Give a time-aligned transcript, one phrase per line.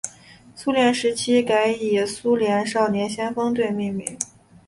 [0.55, 4.17] 苏联时期改以苏联少年先锋队命名。